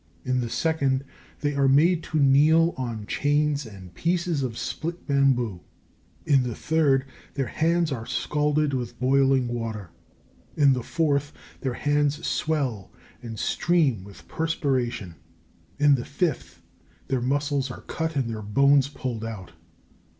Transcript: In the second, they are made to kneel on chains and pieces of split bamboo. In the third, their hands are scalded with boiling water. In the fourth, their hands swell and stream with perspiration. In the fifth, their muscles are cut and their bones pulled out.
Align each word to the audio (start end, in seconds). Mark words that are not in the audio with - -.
In 0.25 0.41
the 0.41 0.49
second, 0.49 1.03
they 1.41 1.53
are 1.53 1.67
made 1.67 2.01
to 2.05 2.17
kneel 2.17 2.73
on 2.75 3.05
chains 3.05 3.67
and 3.67 3.93
pieces 3.93 4.41
of 4.41 4.57
split 4.57 5.05
bamboo. 5.05 5.59
In 6.25 6.41
the 6.41 6.55
third, 6.55 7.05
their 7.35 7.45
hands 7.45 7.91
are 7.91 8.07
scalded 8.07 8.73
with 8.73 8.99
boiling 8.99 9.47
water. 9.47 9.91
In 10.57 10.73
the 10.73 10.81
fourth, 10.81 11.33
their 11.59 11.75
hands 11.75 12.25
swell 12.25 12.91
and 13.21 13.37
stream 13.37 14.03
with 14.03 14.27
perspiration. 14.27 15.17
In 15.77 15.93
the 15.93 16.03
fifth, 16.05 16.63
their 17.09 17.21
muscles 17.21 17.69
are 17.69 17.81
cut 17.81 18.15
and 18.15 18.27
their 18.27 18.41
bones 18.41 18.87
pulled 18.87 19.23
out. 19.23 19.51